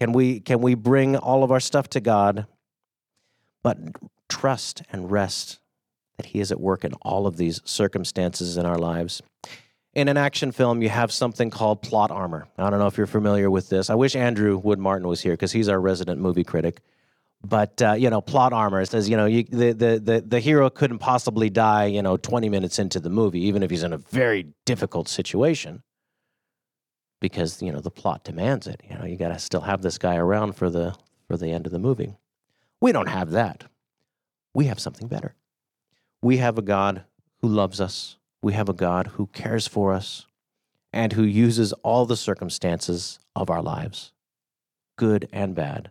[0.00, 2.46] Can we can we bring all of our stuff to God
[3.62, 3.78] but
[4.28, 5.60] trust and rest
[6.16, 9.22] that He is at work in all of these circumstances in our lives.
[9.94, 12.48] In an action film, you have something called plot armor.
[12.56, 13.90] I don't know if you're familiar with this.
[13.90, 16.80] I wish Andrew Wood Martin was here because he's our resident movie critic.
[17.44, 20.70] But uh, you know, plot armor says you know you, the, the the the hero
[20.70, 23.98] couldn't possibly die you know 20 minutes into the movie, even if he's in a
[23.98, 25.82] very difficult situation,
[27.20, 28.80] because you know the plot demands it.
[28.88, 30.94] You know, you got to still have this guy around for the
[31.26, 32.16] for the end of the movie.
[32.80, 33.64] We don't have that.
[34.54, 35.34] We have something better.
[36.22, 37.04] We have a God
[37.40, 38.16] who loves us.
[38.42, 40.26] We have a God who cares for us
[40.92, 44.12] and who uses all the circumstances of our lives,
[44.96, 45.90] good and bad,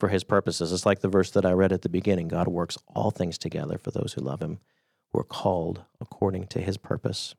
[0.00, 0.72] for his purposes.
[0.72, 3.78] It's like the verse that I read at the beginning God works all things together
[3.78, 4.58] for those who love him,
[5.12, 7.34] who are called according to his purpose.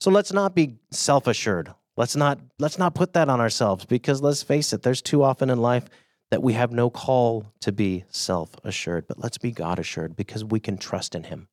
[0.00, 1.72] So let's not be self assured.
[1.96, 5.50] Let's not, let's not put that on ourselves because let's face it, there's too often
[5.50, 5.88] in life
[6.30, 10.44] that we have no call to be self assured, but let's be God assured because
[10.44, 11.48] we can trust in Him.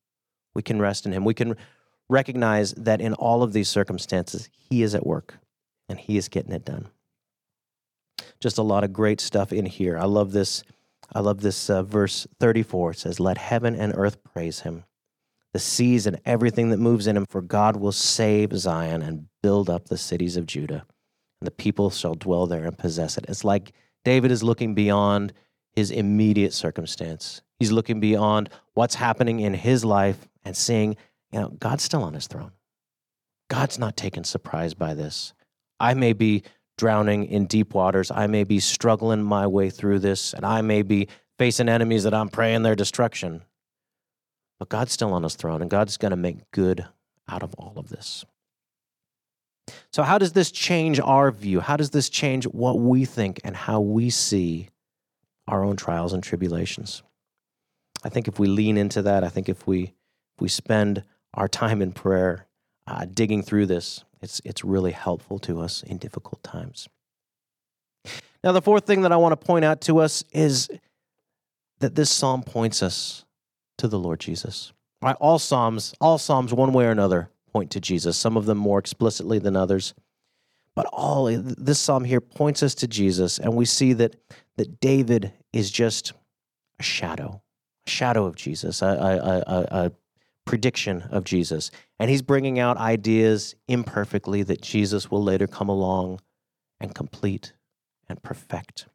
[0.56, 1.26] We can rest in Him.
[1.26, 1.56] We can
[2.10, 5.38] recognize that in all of these circumstances, He is at work
[5.88, 6.88] and He is getting it done.
[8.40, 9.98] Just a lot of great stuff in here.
[9.98, 10.64] I love this.
[11.14, 12.92] I love this uh, verse 34.
[12.92, 14.86] It says, Let heaven and earth praise Him,
[15.54, 19.70] the seas and everything that moves in Him, for God will save Zion and build
[19.70, 20.86] up the cities of Judah,
[21.42, 23.26] and the people shall dwell there and possess it.
[23.28, 25.34] It's like David is looking beyond
[25.76, 27.42] his immediate circumstance.
[27.60, 30.96] He's looking beyond what's happening in his life and seeing,
[31.32, 32.52] you know, God's still on his throne.
[33.50, 35.34] God's not taken surprise by this.
[35.80, 36.44] I may be
[36.78, 38.12] drowning in deep waters.
[38.12, 41.08] I may be struggling my way through this, and I may be
[41.38, 43.44] facing enemies that I'm praying their destruction.
[44.60, 46.86] But God's still on his throne, and God's going to make good
[47.28, 48.26] out of all of this.
[49.92, 51.60] So, how does this change our view?
[51.60, 54.70] How does this change what we think and how we see
[55.48, 57.04] our own trials and tribulations?
[58.04, 61.04] I think if we lean into that, I think if we if we spend
[61.34, 62.48] our time in prayer,
[62.88, 66.88] uh, digging through this, it's it's really helpful to us in difficult times.
[68.44, 70.70] Now, the fourth thing that I want to point out to us is
[71.80, 73.26] that this psalm points us
[73.80, 74.72] to the Lord Jesus.
[75.02, 75.16] Right?
[75.20, 78.18] All psalms, all psalms, one way or another, point to Jesus.
[78.18, 79.94] Some of them more explicitly than others,
[80.76, 84.16] but all this psalm here points us to Jesus, and we see that
[84.58, 86.14] that David is just
[86.80, 87.42] a shadow,
[87.86, 89.92] a shadow of Jesus, a, a, a, a
[90.46, 96.20] prediction of Jesus, and he's bringing out ideas imperfectly that Jesus will later come along
[96.80, 97.54] and complete
[98.08, 98.88] and perfect.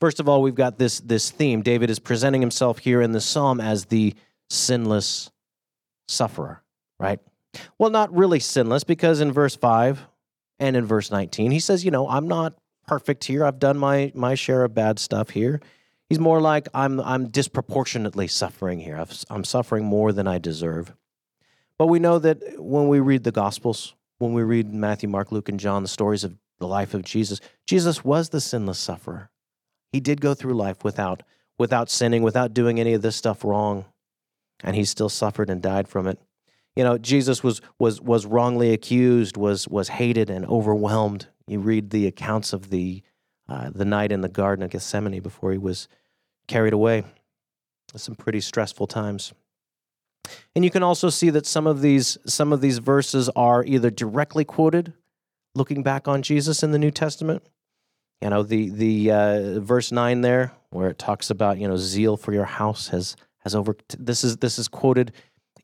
[0.00, 1.62] First of all, we've got this, this theme.
[1.62, 4.14] David is presenting himself here in the psalm as the
[4.48, 5.30] sinless
[6.06, 6.62] sufferer,
[7.00, 7.18] right?
[7.78, 10.06] Well, not really sinless, because in verse 5
[10.60, 12.54] and in verse 19, he says, You know, I'm not
[12.88, 13.44] perfect here.
[13.44, 15.60] I've done my, my share of bad stuff here.
[16.08, 19.04] He's more like, I'm, I'm disproportionately suffering here.
[19.28, 20.94] I'm suffering more than I deserve.
[21.78, 25.50] But we know that when we read the Gospels, when we read Matthew, Mark, Luke,
[25.50, 29.30] and John, the stories of the life of Jesus, Jesus was the sinless sufferer.
[29.92, 31.22] He did go through life without,
[31.58, 33.84] without sinning, without doing any of this stuff wrong,
[34.64, 36.18] and he still suffered and died from it.
[36.74, 41.26] You know, Jesus was, was, was wrongly accused, was, was hated and overwhelmed.
[41.48, 43.02] You read the accounts of the,
[43.48, 45.88] uh, the night in the Garden of Gethsemane before he was
[46.46, 47.04] carried away.
[47.96, 49.32] Some pretty stressful times.
[50.54, 53.90] And you can also see that some of these some of these verses are either
[53.90, 54.92] directly quoted,
[55.54, 57.42] looking back on Jesus in the New Testament.
[58.20, 62.16] You know the the uh, verse nine there, where it talks about you know zeal
[62.16, 63.76] for your house has has over.
[63.98, 65.12] This is this is quoted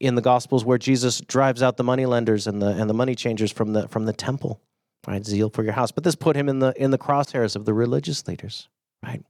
[0.01, 3.15] in the Gospels where Jesus drives out the money lenders and the and the money
[3.15, 4.61] changers from the from the temple.
[5.07, 5.93] Right, zeal for your house.
[5.93, 8.69] But this put him in the in the crosshairs of the religious leaders.
[9.03, 9.23] Right,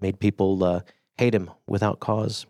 [0.00, 0.80] made people uh,
[1.16, 2.46] hate him without cause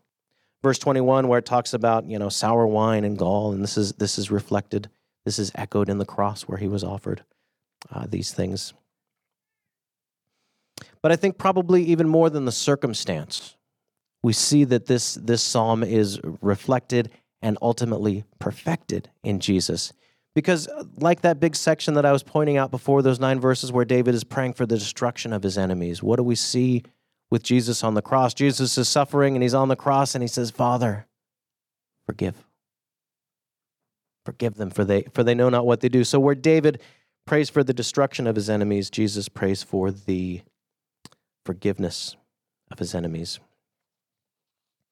[0.65, 3.93] verse 21 where it talks about you know sour wine and gall and this is
[3.93, 4.89] this is reflected
[5.27, 7.23] this is echoed in the cross where he was offered
[7.93, 8.73] uh, these things
[11.03, 13.57] but i think probably even more than the circumstance
[14.23, 17.11] we see that this this psalm is reflected
[17.43, 19.93] and ultimately perfected in jesus
[20.35, 23.73] because uh, like that big section that i was pointing out before those nine verses
[23.73, 26.83] where david is praying for the destruction of his enemies what do we see
[27.35, 28.33] with Jesus on the cross.
[28.33, 31.07] Jesus is suffering and he's on the cross and he says, Father,
[32.07, 32.47] forgive.
[34.25, 36.05] Forgive them, for they, for they know not what they do.
[36.05, 36.81] So, where David
[37.27, 40.43] prays for the destruction of his enemies, Jesus prays for the
[41.45, 42.17] forgiveness
[42.71, 43.41] of his enemies.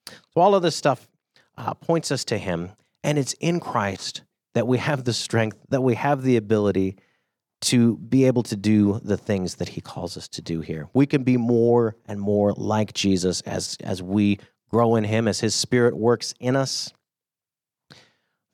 [0.07, 1.09] So, all of this stuff
[1.57, 2.72] uh, points us to him,
[3.05, 4.22] and it's in Christ
[4.55, 6.97] that we have the strength, that we have the ability
[7.62, 10.88] to be able to do the things that he calls us to do here.
[10.93, 15.41] We can be more and more like Jesus as as we grow in him as
[15.41, 16.93] his spirit works in us.
[17.93, 17.97] I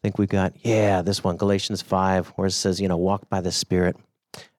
[0.03, 3.41] think we've got yeah, this one Galatians 5 where it says, you know, walk by
[3.41, 3.97] the spirit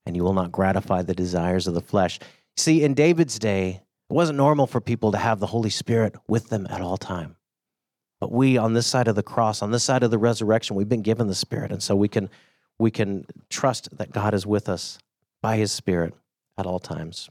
[0.06, 2.19] and you will not gratify the desires of the flesh.
[2.58, 6.49] See, in David's day, it wasn't normal for people to have the Holy Spirit with
[6.49, 7.36] them at all time.
[8.19, 10.89] But we on this side of the cross, on this side of the resurrection, we've
[10.89, 11.71] been given the Spirit.
[11.71, 12.29] And so we can
[12.77, 14.99] we can trust that God is with us
[15.41, 16.13] by his spirit
[16.58, 17.29] at all times.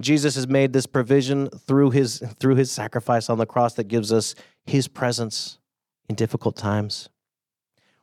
[0.00, 4.12] Jesus has made this provision through his through his sacrifice on the cross that gives
[4.12, 4.34] us
[4.66, 5.58] his presence
[6.08, 7.08] in difficult times.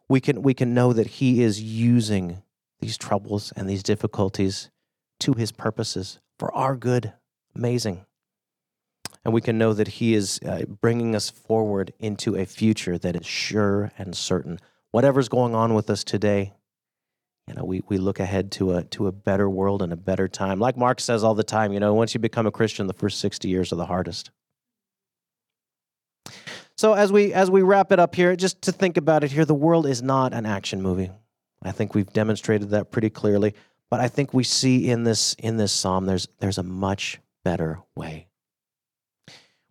[0.07, 2.41] We can we can know that he is using
[2.79, 4.69] these troubles and these difficulties
[5.19, 7.13] to his purposes for our good.
[7.55, 8.05] Amazing.
[9.25, 13.15] And we can know that he is uh, bringing us forward into a future that
[13.15, 14.59] is sure and certain.
[14.91, 16.53] Whatever's going on with us today,
[17.47, 20.27] you know, we, we look ahead to a to a better world and a better
[20.27, 20.59] time.
[20.59, 23.19] Like Mark says all the time, you know, once you become a Christian, the first
[23.19, 24.31] 60 years are the hardest.
[26.77, 29.43] So as we as we wrap it up here, just to think about it here,
[29.43, 31.11] the world is not an action movie.
[31.61, 33.53] I think we've demonstrated that pretty clearly.
[33.91, 37.79] But I think we see in this in this psalm there's there's a much better
[37.97, 38.28] way.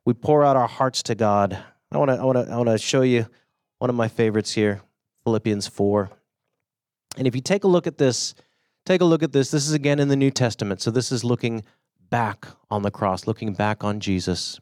[0.08, 1.62] We pour out our hearts to God.
[1.92, 3.26] I want to I I show you
[3.76, 4.80] one of my favorites here,
[5.24, 6.08] Philippians 4.
[7.18, 8.34] And if you take a look at this,
[8.86, 9.50] take a look at this.
[9.50, 10.80] This is again in the New Testament.
[10.80, 11.62] So this is looking
[12.08, 14.58] back on the cross, looking back on Jesus.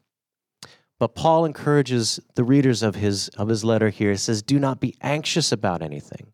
[0.98, 4.10] But Paul encourages the readers of his of his letter here.
[4.10, 6.32] He says, "Do not be anxious about anything,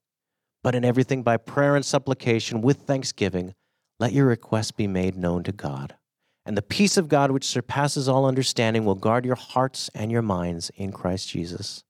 [0.62, 3.54] But in everything by prayer and supplication with thanksgiving,
[4.00, 5.96] let your requests be made known to God.
[6.44, 10.22] And the peace of God, which surpasses all understanding, will guard your hearts and your
[10.22, 11.84] minds in Christ Jesus.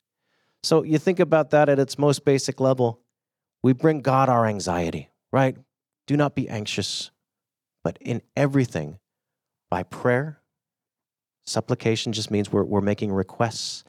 [0.62, 3.00] So you think about that at its most basic level.
[3.62, 5.56] We bring God our anxiety, right?
[6.06, 7.10] Do not be anxious,
[7.82, 8.98] but in everything,
[9.70, 10.40] by prayer,
[11.46, 13.84] supplication just means we're, we're making requests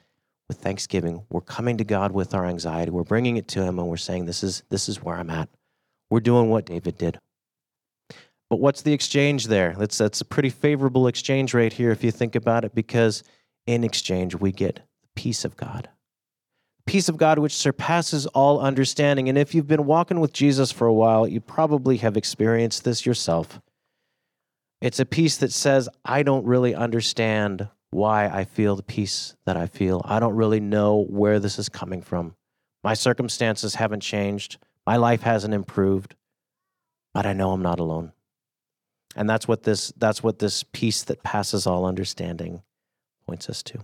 [0.47, 1.23] with thanksgiving.
[1.29, 2.91] We're coming to God with our anxiety.
[2.91, 5.49] We're bringing it to Him and we're saying, This is, this is where I'm at.
[6.09, 7.19] We're doing what David did.
[8.53, 9.73] But what's the exchange there?
[9.75, 13.23] That's, that's a pretty favorable exchange rate here if you think about it, because
[13.65, 15.89] in exchange, we get the peace of God.
[16.85, 19.27] Peace of God, which surpasses all understanding.
[19.27, 23.07] And if you've been walking with Jesus for a while, you probably have experienced this
[23.07, 23.59] yourself.
[24.79, 29.57] It's a peace that says, I don't really understand why I feel the peace that
[29.57, 30.03] I feel.
[30.05, 32.35] I don't really know where this is coming from.
[32.83, 34.59] My circumstances haven't changed.
[34.85, 36.13] My life hasn't improved,
[37.15, 38.11] but I know I'm not alone.
[39.15, 42.63] And that's what this that's what this peace that passes all understanding
[43.27, 43.79] points us to.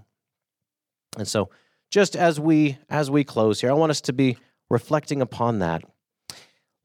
[1.17, 1.49] And so
[1.91, 4.37] just as we as we close here, I want us to be
[4.69, 5.83] reflecting upon that.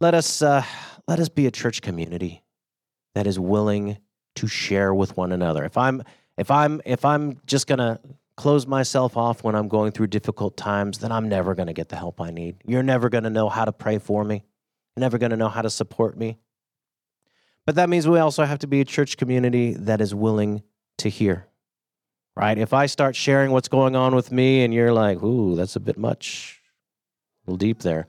[0.00, 0.64] Let us uh,
[1.06, 2.42] let us be a church community
[3.14, 3.98] that is willing
[4.36, 5.64] to share with one another.
[5.64, 6.02] If I'm
[6.36, 8.00] if I'm if I'm just going to
[8.36, 11.88] close myself off when I'm going through difficult times, then I'm never going to get
[11.88, 12.56] the help I need.
[12.66, 14.42] You're never going to know how to pray for me.
[14.96, 16.38] You're never going to know how to support me.
[17.66, 20.62] But that means we also have to be a church community that is willing
[20.98, 21.48] to hear.
[22.36, 22.58] Right?
[22.58, 25.80] If I start sharing what's going on with me and you're like, "Ooh, that's a
[25.80, 26.60] bit much."
[27.46, 28.06] A little deep there.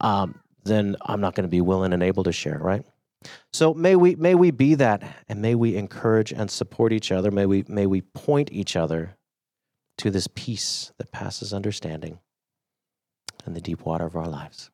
[0.00, 2.84] Um, then I'm not going to be willing and able to share, right?
[3.52, 7.30] So may we may we be that and may we encourage and support each other.
[7.30, 9.16] May we may we point each other
[9.98, 12.18] to this peace that passes understanding
[13.46, 14.70] in the deep water of our lives.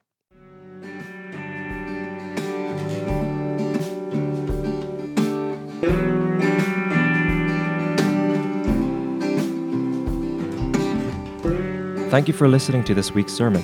[12.11, 13.63] Thank you for listening to this week's sermon.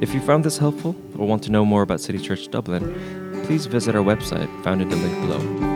[0.00, 3.66] If you found this helpful or want to know more about City Church Dublin, please
[3.66, 5.71] visit our website found in the link below.